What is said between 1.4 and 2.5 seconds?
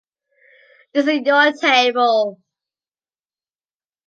table.